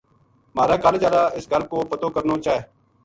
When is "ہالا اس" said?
1.05-1.45